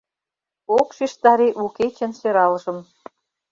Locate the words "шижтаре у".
0.97-1.65